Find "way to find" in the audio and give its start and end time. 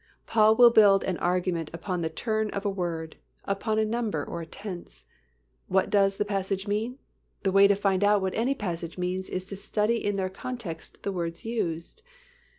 7.51-8.03